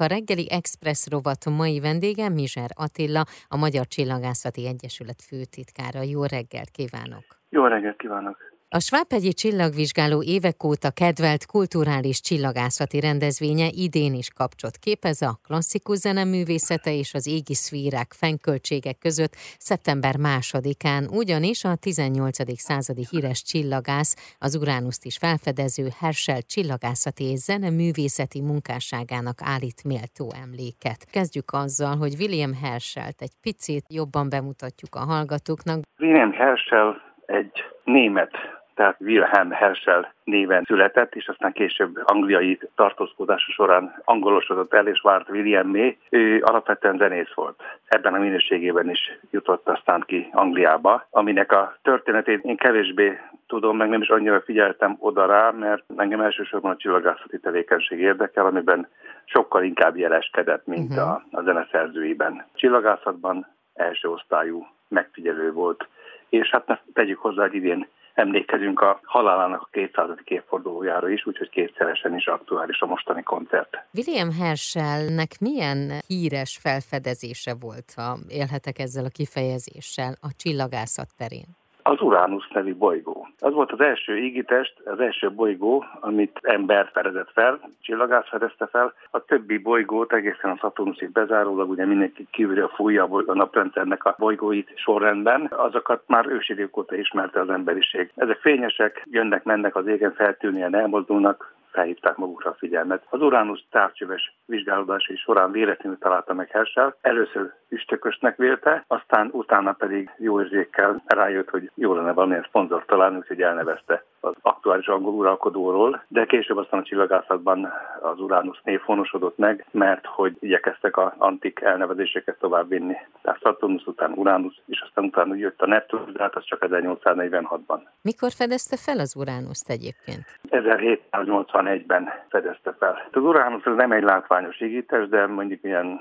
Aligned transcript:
A 0.00 0.06
reggeli 0.06 0.46
Express 0.50 1.08
rovat 1.10 1.44
mai 1.44 1.80
vendége 1.80 2.28
Mizser 2.28 2.70
Attila, 2.74 3.24
a 3.48 3.56
Magyar 3.56 3.86
Csillagászati 3.86 4.66
Egyesület 4.66 5.22
főtitkára. 5.22 6.02
Jó 6.02 6.24
reggelt 6.24 6.70
kívánok! 6.70 7.24
Jó 7.48 7.66
reggelt 7.66 7.96
kívánok! 7.96 8.36
A 8.70 8.80
Svábhegyi 8.80 9.32
Csillagvizsgáló 9.32 10.22
évek 10.22 10.64
óta 10.64 10.90
kedvelt 10.90 11.46
kulturális 11.46 12.20
csillagászati 12.20 13.00
rendezvénye 13.00 13.68
idén 13.84 14.14
is 14.14 14.28
kapcsot 14.36 14.76
képez 14.76 15.22
a 15.22 15.38
klasszikus 15.46 15.98
zeneművészete 15.98 16.92
és 17.02 17.14
az 17.14 17.26
égi 17.26 17.54
szférák 17.54 18.10
fennköltségek 18.20 18.98
között 18.98 19.34
szeptember 19.68 20.16
másodikán, 20.16 21.02
ugyanis 21.20 21.64
a 21.64 21.76
18. 21.76 22.58
századi 22.68 23.04
híres 23.10 23.42
csillagász, 23.42 24.36
az 24.38 24.56
Uránuszt 24.62 25.04
is 25.04 25.16
felfedező 25.16 25.86
Herschel 26.00 26.42
csillagászati 26.42 27.24
és 27.24 27.38
zeneművészeti 27.38 28.40
munkásságának 28.40 29.38
állít 29.54 29.80
méltó 29.84 30.26
emléket. 30.44 31.00
Kezdjük 31.16 31.50
azzal, 31.52 31.96
hogy 31.96 32.14
William 32.20 32.54
Herschelt 32.62 33.18
egy 33.26 33.36
picit 33.42 33.84
jobban 33.98 34.26
bemutatjuk 34.28 34.94
a 34.94 35.04
hallgatóknak. 35.12 35.78
William 35.98 36.32
Herschel 36.32 36.88
egy 37.26 37.52
német 37.84 38.57
tehát 38.78 39.00
Wilhelm 39.00 39.50
Herschel 39.50 40.12
néven 40.24 40.64
született, 40.64 41.14
és 41.14 41.28
aztán 41.28 41.52
később 41.52 42.02
angliai 42.04 42.58
tartózkodása 42.74 43.52
során 43.52 44.02
angolosodott 44.04 44.74
el, 44.74 44.86
és 44.86 45.00
várt 45.00 45.28
May. 45.64 45.98
Ő 46.10 46.42
alapvetően 46.42 46.96
zenész 46.96 47.32
volt. 47.34 47.62
Ebben 47.86 48.14
a 48.14 48.18
minőségében 48.18 48.90
is 48.90 49.18
jutott 49.30 49.68
aztán 49.68 50.02
ki 50.06 50.28
Angliába, 50.32 51.06
aminek 51.10 51.52
a 51.52 51.76
történetét 51.82 52.44
én 52.44 52.56
kevésbé 52.56 53.18
tudom, 53.46 53.76
meg 53.76 53.88
nem 53.88 54.02
is 54.02 54.08
annyira 54.08 54.40
figyeltem 54.40 54.96
oda 54.98 55.26
rá, 55.26 55.50
mert 55.50 55.84
engem 55.96 56.20
elsősorban 56.20 56.70
a 56.70 56.76
csillagászati 56.76 57.38
tevékenység 57.38 57.98
érdekel, 57.98 58.46
amiben 58.46 58.88
sokkal 59.24 59.62
inkább 59.62 59.96
jeleskedett, 59.96 60.66
mint 60.66 60.90
uh-huh. 60.90 61.08
a, 61.08 61.22
a 61.30 61.42
zeneszerzőiben. 61.42 62.44
Csillagászatban 62.54 63.46
első 63.74 64.08
osztályú 64.08 64.66
megfigyelő 64.88 65.52
volt, 65.52 65.88
és 66.28 66.50
hát 66.50 66.66
ne 66.66 66.78
tegyük 66.92 67.18
hozzá, 67.18 67.42
hogy 67.42 67.54
idén 67.54 67.86
emlékezünk 68.18 68.80
a 68.80 69.00
halálának 69.02 69.60
a 69.62 69.68
200. 69.70 70.08
évfordulójára 70.24 71.08
is, 71.08 71.26
úgyhogy 71.26 71.50
kétszeresen 71.50 72.14
is 72.14 72.26
aktuális 72.26 72.80
a 72.80 72.86
mostani 72.86 73.22
koncert. 73.22 73.84
William 73.94 74.32
Herschelnek 74.32 75.30
milyen 75.40 75.92
híres 76.06 76.58
felfedezése 76.62 77.54
volt, 77.60 77.92
ha 77.96 78.18
élhetek 78.28 78.78
ezzel 78.78 79.04
a 79.04 79.08
kifejezéssel 79.08 80.14
a 80.20 80.28
csillagászat 80.36 81.08
terén? 81.16 81.56
Az 81.88 82.00
Uranus 82.00 82.48
nevű 82.48 82.74
bolygó. 82.74 83.28
Az 83.38 83.52
volt 83.52 83.72
az 83.72 83.80
első 83.80 84.16
égitest, 84.16 84.74
az 84.84 85.00
első 85.00 85.30
bolygó, 85.30 85.84
amit 86.00 86.38
ember 86.42 86.90
fedezett 86.92 87.30
fel, 87.32 87.60
csillagász 87.80 88.28
fedezte 88.28 88.66
fel. 88.66 88.92
A 89.10 89.24
többi 89.24 89.58
bolygót 89.58 90.12
egészen 90.12 90.50
a 90.50 90.56
Saturnusig 90.56 91.10
bezárólag, 91.10 91.70
ugye 91.70 91.84
mindenki 91.84 92.26
kívülről 92.30 92.70
fújja 92.74 93.04
a 93.26 93.34
naprendszernek 93.34 94.04
a 94.04 94.14
bolygóit 94.18 94.72
sorrendben, 94.74 95.50
azokat 95.56 96.02
már 96.06 96.26
ősidők 96.26 96.76
óta 96.76 96.96
ismerte 96.96 97.40
az 97.40 97.50
emberiség. 97.50 98.10
Ezek 98.14 98.38
fényesek, 98.38 99.06
jönnek, 99.10 99.44
mennek 99.44 99.76
az 99.76 99.86
égen 99.86 100.12
feltűnően, 100.12 100.74
elmozdulnak, 100.74 101.56
felhívták 101.78 102.16
magukra 102.16 102.50
a 102.50 102.56
figyelmet. 102.58 103.06
Az 103.10 103.20
Uranus 103.20 103.66
távcsöves 103.70 104.36
vizsgálódásai 104.46 105.16
során 105.16 105.50
véletlenül 105.50 105.98
találta 105.98 106.34
meg 106.34 106.50
Herschel. 106.50 106.96
Először 107.00 107.52
üstökösnek 107.68 108.36
vélte, 108.36 108.84
aztán 108.86 109.28
utána 109.32 109.72
pedig 109.72 110.10
jó 110.18 110.40
érzékkel 110.40 111.02
rájött, 111.06 111.50
hogy 111.50 111.70
jó 111.74 111.94
lenne 111.94 112.12
valamilyen 112.12 112.46
szponzor 112.48 112.84
találni, 112.84 113.16
úgyhogy 113.16 113.42
elnevezte 113.42 114.04
az 114.20 114.34
aktuális 114.42 114.86
angol 114.86 115.12
uralkodóról, 115.12 116.04
de 116.08 116.24
később 116.24 116.56
aztán 116.56 116.80
a 116.80 116.84
csillagászatban 116.84 117.72
az 118.00 118.20
Uranus 118.20 118.60
név 118.64 118.80
honosodott 118.80 119.38
meg, 119.38 119.66
mert 119.70 120.06
hogy 120.06 120.36
igyekeztek 120.40 120.96
a 120.96 121.14
antik 121.18 121.60
elnevezéseket 121.60 122.38
továbbvinni. 122.38 122.96
Tehát 123.22 123.40
Saturnus 123.40 123.86
után 123.86 124.12
Uranus, 124.12 124.60
és 124.66 124.80
aztán 124.80 125.04
utána 125.04 125.34
jött 125.34 125.60
a 125.60 125.66
Neptunus, 125.66 126.12
de 126.12 126.22
hát 126.22 126.36
az 126.36 126.44
csak 126.44 126.66
1846-ban. 126.68 127.80
Mikor 128.02 128.30
fedezte 128.32 128.76
fel 128.76 128.98
az 128.98 129.16
Uránuszt 129.16 129.70
egyébként? 129.70 130.24
1781-ben 130.50 132.08
fedezte 132.28 132.74
fel. 132.78 133.08
Az 133.12 133.22
Uranus 133.22 133.64
az 133.64 133.76
nem 133.76 133.92
egy 133.92 134.02
látványos 134.02 134.60
égítés, 134.60 135.08
de 135.08 135.26
mondjuk 135.26 135.64
ilyen 135.64 136.00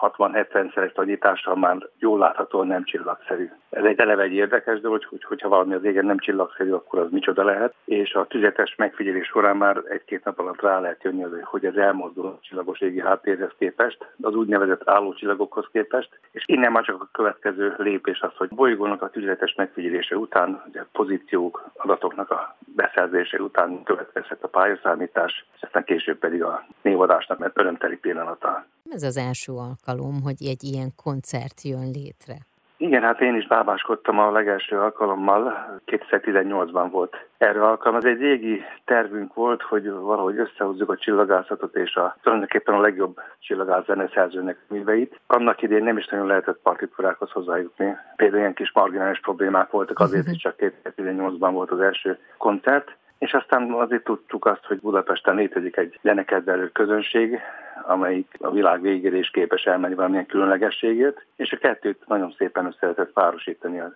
60-70 0.00 0.74
szeres 0.74 0.92
nagyítással 0.92 1.56
már 1.56 1.76
jól 1.98 2.18
láthatóan 2.18 2.66
nem 2.66 2.84
csillagszerű. 2.84 3.50
Ez 3.70 3.84
egy 3.84 3.98
eleve 3.98 4.22
egy 4.22 4.32
érdekes 4.32 4.80
dolog, 4.80 5.04
hogy 5.04 5.24
hogyha 5.24 5.48
valami 5.48 5.74
az 5.74 5.84
égen 5.84 6.04
nem 6.04 6.18
csillagszerű, 6.18 6.72
akkor 6.72 6.98
az 6.98 7.10
micsoda 7.10 7.44
lehet, 7.44 7.74
és 7.84 8.14
a 8.14 8.26
tüzetes 8.26 8.74
megfigyelés 8.76 9.26
során 9.26 9.56
már 9.56 9.82
egy-két 9.88 10.24
nap 10.24 10.38
alatt 10.38 10.60
rá 10.60 10.80
lehet 10.80 11.02
jönni, 11.02 11.24
hogy 11.42 11.64
ez 11.64 11.74
elmozdul 11.74 12.26
a 12.26 12.38
csillagos 12.40 12.80
égi 12.80 13.00
háttérhez 13.00 13.50
képest, 13.58 14.06
az 14.22 14.34
úgynevezett 14.34 14.88
állócsillagokhoz 14.88 15.66
képest, 15.72 16.20
és 16.30 16.44
innen 16.46 16.72
már 16.72 16.84
csak 16.84 17.02
a 17.02 17.08
következő 17.12 17.74
lépés 17.78 18.20
az, 18.20 18.32
hogy 18.36 18.48
bolygónak 18.48 19.02
a 19.02 19.10
tüzetes 19.10 19.54
megfigyelése 19.54 20.16
után, 20.16 20.62
ugye 20.68 20.84
pozíciók, 20.92 21.70
adatoknak 21.76 22.30
a 22.30 22.56
beszerzése 22.76 23.38
után 23.38 23.82
következhet 23.82 24.42
a 24.42 24.48
pályaszámítás, 24.48 25.44
és 25.54 25.62
aztán 25.62 25.84
később 25.84 26.18
pedig 26.18 26.42
a 26.42 26.64
névadásnak 26.82 27.38
mert 27.38 27.58
örömteli 27.58 27.96
pillanata. 27.96 28.64
Ez 28.94 29.02
az 29.02 29.16
első 29.16 29.52
alkalom, 29.52 30.20
hogy 30.22 30.36
egy 30.46 30.62
ilyen 30.62 30.90
koncert 31.04 31.62
jön 31.62 31.90
létre. 31.90 32.36
Igen, 32.76 33.02
hát 33.02 33.20
én 33.20 33.34
is 33.34 33.46
bábáskodtam 33.46 34.18
a 34.18 34.30
legelső 34.30 34.78
alkalommal, 34.78 35.70
2018-ban 35.86 36.88
volt 36.90 37.16
erre 37.38 37.66
alkalom. 37.66 37.96
Ez 37.98 38.04
egy 38.04 38.18
régi 38.18 38.62
tervünk 38.84 39.34
volt, 39.34 39.62
hogy 39.62 39.90
valahogy 39.90 40.38
összehozzuk 40.38 40.90
a 40.90 40.96
csillagászatot 40.96 41.76
és 41.76 41.94
a 41.96 42.16
tulajdonképpen 42.22 42.74
a 42.74 42.80
legjobb 42.80 43.20
csillagász 43.38 43.84
zeneszerzőnek 43.84 44.58
műveit. 44.68 45.20
Annak 45.26 45.62
idén 45.62 45.82
nem 45.82 45.96
is 45.96 46.06
nagyon 46.06 46.26
lehetett 46.26 46.58
partitúrákhoz 46.62 47.30
hozzájutni. 47.30 47.96
Például 48.16 48.40
ilyen 48.40 48.54
kis 48.54 48.72
marginális 48.72 49.20
problémák 49.20 49.70
voltak, 49.70 49.98
azért 49.98 50.28
is 50.28 50.36
csak 50.36 50.54
2018-ban 50.58 51.50
volt 51.52 51.70
az 51.70 51.80
első 51.80 52.18
koncert. 52.38 52.96
És 53.18 53.32
aztán 53.32 53.72
azért 53.72 54.04
tudtuk 54.04 54.44
azt, 54.44 54.64
hogy 54.64 54.80
Budapesten 54.80 55.34
létezik 55.34 55.76
egy 55.76 55.98
zenekedvelő 56.02 56.68
közönség, 56.68 57.40
amelyik 57.86 58.36
a 58.38 58.50
világ 58.50 58.80
végére 58.80 59.16
is 59.16 59.30
képes 59.30 59.64
elmenni 59.64 59.94
valamilyen 59.94 60.26
különlegességét, 60.26 61.26
és 61.36 61.52
a 61.52 61.56
kettőt 61.56 62.06
nagyon 62.06 62.34
szépen 62.38 62.66
össze 62.66 62.78
lehetett 62.80 63.12
párosítani 63.12 63.80
a 63.80 63.94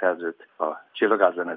szerzőt, 0.00 0.48
a 0.58 0.84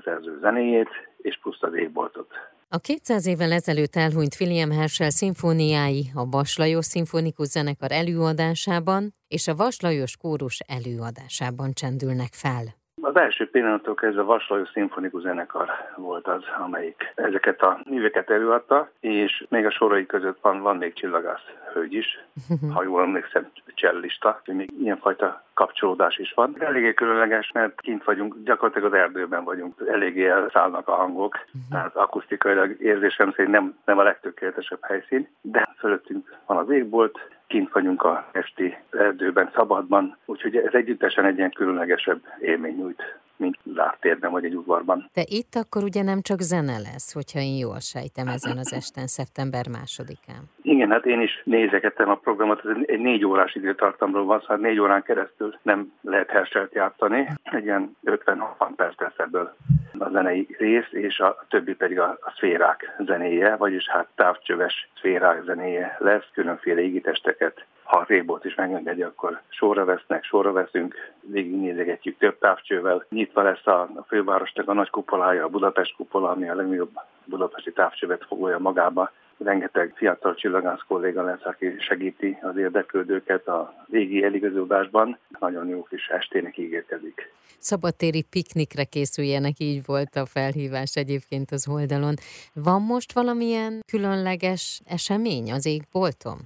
szerző 0.03 0.37
zenéjét, 0.41 0.89
és 1.17 1.39
plusz 1.41 1.61
az 1.63 1.73
égboltot. 1.73 2.27
A 2.69 2.77
200 2.77 3.27
évvel 3.27 3.51
ezelőtt 3.51 3.95
elhunyt 3.95 4.35
William 4.39 4.71
Herschel 4.71 5.09
szimfóniái 5.09 6.11
a 6.15 6.25
Vaslajos 6.29 6.85
Szimfonikus 6.85 7.47
Zenekar 7.47 7.91
előadásában 7.91 9.13
és 9.27 9.47
a 9.47 9.55
Vaslajos 9.55 10.17
Kórus 10.17 10.59
előadásában 10.67 11.71
csendülnek 11.73 12.33
fel. 12.33 12.80
Az 13.13 13.17
első 13.17 13.49
pillanatok 13.49 13.95
kezdve 13.95 14.21
Vaslajos 14.21 14.69
Szimfonikus 14.69 15.21
Zenekar 15.21 15.69
volt 15.95 16.27
az, 16.27 16.43
amelyik 16.63 17.13
ezeket 17.15 17.61
a 17.61 17.79
műveket 17.89 18.29
előadta, 18.29 18.89
és 18.99 19.45
még 19.49 19.65
a 19.65 19.71
sorai 19.71 20.05
között 20.05 20.37
van, 20.41 20.61
van 20.61 20.77
még 20.77 20.93
csillagász 20.93 21.41
hölgy 21.73 21.93
is, 21.93 22.19
ha 22.73 22.83
jól 22.83 23.01
emlékszem, 23.01 23.51
csellista, 23.81 24.41
hogy 24.45 24.55
még 24.55 24.69
ilyenfajta 24.79 25.43
kapcsolódás 25.53 26.17
is 26.17 26.33
van. 26.35 26.55
Eléggé 26.59 26.93
különleges, 26.93 27.51
mert 27.53 27.81
kint 27.81 28.03
vagyunk, 28.03 28.35
gyakorlatilag 28.43 28.93
az 28.93 28.99
erdőben 28.99 29.43
vagyunk, 29.43 29.83
eléggé 29.87 30.27
elszállnak 30.27 30.87
a 30.87 30.95
hangok, 30.95 31.33
uh-huh. 31.45 31.61
tehát 31.71 31.95
akusztikailag 31.95 32.81
érzésem 32.81 33.31
szerint 33.35 33.53
nem, 33.53 33.77
nem 33.85 33.97
a 33.97 34.03
legtökéletesebb 34.03 34.79
helyszín, 34.81 35.27
de 35.41 35.75
fölöttünk 35.77 36.37
van 36.45 36.57
az 36.57 36.69
égbolt, 36.69 37.19
kint 37.47 37.71
vagyunk 37.71 38.03
a 38.03 38.29
esti 38.31 38.77
erdőben, 38.91 39.51
szabadban, 39.55 40.17
úgyhogy 40.25 40.55
ez 40.55 40.73
együttesen 40.73 41.25
egy 41.25 41.37
ilyen 41.37 41.51
különlegesebb 41.51 42.21
élmény 42.39 42.75
nyújt 42.75 43.19
mint 43.41 43.57
láttérben 43.63 44.31
vagy 44.31 44.45
egy 44.45 44.55
udvarban. 44.55 45.09
De 45.13 45.23
itt 45.25 45.55
akkor 45.55 45.83
ugye 45.83 46.03
nem 46.03 46.21
csak 46.21 46.39
zene 46.39 46.77
lesz, 46.77 47.13
hogyha 47.13 47.39
én 47.39 47.57
jól 47.57 47.79
sejtem 47.79 48.27
ezen 48.27 48.57
az 48.57 48.73
esten, 48.73 49.07
szeptember 49.07 49.67
másodikán. 49.67 50.41
Igen, 50.81 50.93
hát 50.93 51.05
én 51.05 51.21
is 51.21 51.41
nézegettem 51.43 52.09
a 52.09 52.15
programot, 52.15 52.65
ez 52.65 52.75
egy 52.85 52.99
négy 52.99 53.25
órás 53.25 53.55
időtartamról 53.55 54.25
van, 54.25 54.39
szóval 54.39 54.57
négy 54.57 54.79
órán 54.79 55.03
keresztül 55.03 55.55
nem 55.61 55.93
lehet 56.01 56.29
herselt 56.29 56.73
játszani. 56.73 57.27
Egy 57.43 57.63
ilyen 57.63 57.97
50-60 58.05 58.69
perc 58.75 58.99
lesz 58.99 59.17
ebből 59.17 59.55
a 59.99 60.09
zenei 60.09 60.55
rész, 60.57 60.87
és 60.91 61.19
a 61.19 61.45
többi 61.49 61.75
pedig 61.75 61.99
a, 61.99 62.17
a 62.21 62.33
szférák 62.35 62.95
zenéje, 63.05 63.55
vagyis 63.55 63.89
hát 63.89 64.07
távcsöves 64.15 64.89
szférák 64.97 65.43
zenéje 65.43 65.95
lesz, 65.99 66.27
különféle 66.33 66.81
égitesteket 66.81 67.65
ha 67.83 67.97
a 67.97 68.05
régbolt 68.07 68.45
is 68.45 68.55
megengedi, 68.55 69.01
akkor 69.01 69.41
sorra 69.47 69.85
vesznek, 69.85 70.23
sorra 70.23 70.51
veszünk, 70.51 70.95
végignézegetjük 71.21 72.17
több 72.17 72.37
távcsővel. 72.39 73.05
Nyitva 73.09 73.41
lesz 73.41 73.67
a, 73.67 73.89
fővárosnak 74.07 74.67
a 74.67 74.73
nagy 74.73 74.89
kupolája, 74.89 75.45
a 75.45 75.49
Budapest 75.49 75.95
kupola, 75.95 76.29
ami 76.29 76.49
a 76.49 76.55
legnagyobb 76.55 76.91
budapesti 77.25 77.71
távcsövet 77.71 78.25
foglalja 78.27 78.59
magába. 78.59 79.11
Rengeteg 79.43 79.93
fiatal 79.95 80.35
csillagász 80.35 80.81
kolléga 80.87 81.23
lesz, 81.23 81.43
aki 81.45 81.75
segíti 81.79 82.37
az 82.41 82.57
érdeklődőket 82.57 83.47
a 83.47 83.85
régi 83.91 84.23
eligazódásban. 84.23 85.17
Nagyon 85.39 85.67
jó 85.67 85.83
kis 85.83 86.07
estének 86.07 86.57
ígérkezik. 86.57 87.31
Szabadtéri 87.57 88.21
piknikre 88.29 88.83
készüljenek, 88.83 89.59
így 89.59 89.85
volt 89.85 90.15
a 90.15 90.25
felhívás 90.25 90.95
egyébként 90.95 91.51
az 91.51 91.67
oldalon. 91.67 92.13
Van 92.53 92.81
most 92.81 93.13
valamilyen 93.13 93.79
különleges 93.87 94.81
esemény 94.85 95.51
az 95.51 95.65
égbolton? 95.65 96.37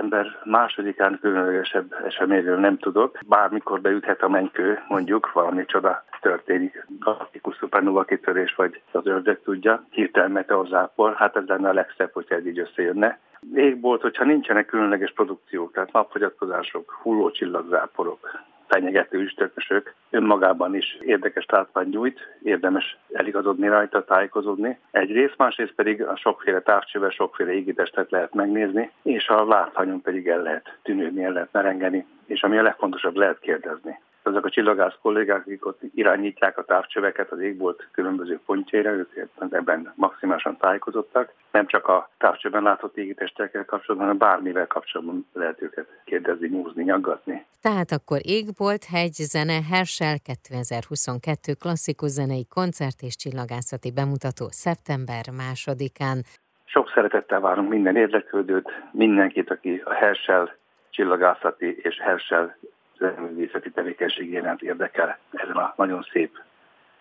Szeptember 0.00 0.38
másodikán 0.44 1.18
különlegesebb 1.20 1.94
eseményről 2.06 2.58
nem 2.58 2.78
tudok. 2.78 3.18
Bármikor 3.26 3.80
beüthet 3.80 4.22
a 4.22 4.28
mennykő, 4.28 4.82
mondjuk 4.88 5.32
valami 5.32 5.64
csoda 5.64 6.04
történik. 6.20 6.86
Galaktikus 6.98 7.56
szupernova 7.56 8.04
kitörés, 8.04 8.54
vagy 8.54 8.82
az 8.92 9.06
ördög 9.06 9.40
tudja. 9.42 9.84
Hirtelen 9.90 10.30
meteorzápor, 10.30 11.14
hát 11.14 11.36
ez 11.36 11.46
lenne 11.46 11.68
a 11.68 11.72
legszebb, 11.72 12.12
hogyha 12.12 12.34
ez 12.34 12.46
így 12.46 12.58
összejönne. 12.58 13.18
Égbolt, 13.54 14.00
hogyha 14.00 14.24
nincsenek 14.24 14.66
különleges 14.66 15.12
produkciók, 15.12 15.72
tehát 15.72 15.92
napfogyatkozások, 15.92 16.98
hulló 17.02 17.30
csillagzáporok, 17.30 18.40
fenyegető 18.70 19.18
üstökösök 19.18 19.94
önmagában 20.10 20.74
is 20.74 20.98
érdekes 21.00 21.46
látvány 21.48 21.88
nyújt, 21.88 22.20
érdemes 22.42 22.96
eligazodni 23.12 23.68
rajta, 23.68 24.04
tájékozódni. 24.04 24.78
Egyrészt, 24.90 25.36
másrészt 25.36 25.74
pedig 25.74 26.02
a 26.02 26.16
sokféle 26.16 26.60
távcsővel 26.60 27.10
sokféle 27.10 27.52
égitestet 27.52 28.10
lehet 28.10 28.34
megnézni, 28.34 28.90
és 29.02 29.28
a 29.28 29.44
látványon 29.44 30.00
pedig 30.00 30.28
el 30.28 30.42
lehet 30.42 30.78
tűnődni, 30.82 31.24
el 31.24 31.32
lehet 31.32 31.52
merengeni, 31.52 32.06
és 32.26 32.42
ami 32.42 32.58
a 32.58 32.62
legfontosabb, 32.62 33.16
lehet 33.16 33.38
kérdezni 33.38 33.98
azok 34.22 34.44
a 34.44 34.50
csillagász 34.50 34.94
kollégák, 35.02 35.40
akik 35.40 35.66
ott 35.66 35.80
irányítják 35.94 36.58
a 36.58 36.64
távcsöveket 36.64 37.30
az 37.30 37.40
égbolt 37.40 37.88
különböző 37.92 38.40
pontjaira, 38.46 38.90
ők 38.90 39.28
ebben 39.50 39.92
maximálisan 39.94 40.56
tájékozottak. 40.56 41.32
Nem 41.50 41.66
csak 41.66 41.86
a 41.88 42.10
távcsőben 42.18 42.62
látott 42.62 42.96
égitestekkel 42.96 43.64
kapcsolatban, 43.64 44.06
hanem 44.06 44.28
bármivel 44.28 44.66
kapcsolatban 44.66 45.26
lehet 45.32 45.62
őket 45.62 45.86
kérdezni, 46.04 46.48
nyúzni, 46.48 46.82
nyaggatni. 46.82 47.46
Tehát 47.62 47.90
akkor 47.90 48.18
égbolt, 48.22 48.84
hegy, 48.84 49.12
zene, 49.12 49.58
Herschel 49.70 50.18
2022 50.18 51.52
klasszikus 51.60 52.10
zenei 52.10 52.46
koncert 52.46 53.00
és 53.00 53.16
csillagászati 53.16 53.92
bemutató 53.92 54.46
szeptember 54.50 55.24
másodikán. 55.36 56.22
Sok 56.64 56.90
szeretettel 56.94 57.40
várunk 57.40 57.68
minden 57.68 57.96
érdeklődőt, 57.96 58.68
mindenkit, 58.92 59.50
aki 59.50 59.82
a 59.84 59.92
Herschel 59.92 60.58
csillagászati 60.90 61.78
és 61.82 61.96
Herschel 62.00 62.56
művészeti 63.00 63.70
tevékenység 63.70 64.32
iránt 64.32 64.62
érdekel 64.62 65.18
ezen 65.32 65.56
a 65.56 65.74
nagyon 65.76 66.06
szép 66.12 66.38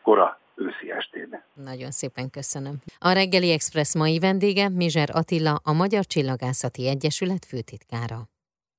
kora 0.01 0.39
őszi 0.55 0.91
estén. 0.91 1.43
Nagyon 1.53 1.91
szépen 1.91 2.29
köszönöm. 2.29 2.75
A 2.99 3.11
reggeli 3.11 3.51
Express 3.51 3.95
mai 3.95 4.19
vendége 4.19 4.69
Mizser 4.69 5.09
Attila, 5.13 5.59
a 5.63 5.73
Magyar 5.73 6.05
Csillagászati 6.05 6.87
Egyesület 6.87 7.45
főtitkára. 7.45 8.19